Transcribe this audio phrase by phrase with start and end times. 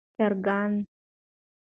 [0.17, 0.73] چرګان